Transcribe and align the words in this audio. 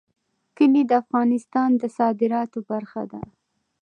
کلي 0.57 0.83
د 0.87 0.91
افغانستان 1.03 1.69
د 1.81 1.83
صادراتو 1.97 2.59
برخه 2.71 3.01
ده. 3.11 3.21